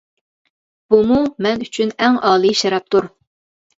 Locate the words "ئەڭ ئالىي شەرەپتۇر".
2.07-3.09